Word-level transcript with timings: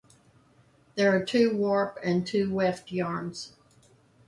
There 0.95 1.15
are 1.15 1.23
two 1.23 1.55
warp 1.55 1.99
and 2.03 2.25
two 2.25 2.51
weft 2.51 2.91
yarns. 2.91 3.53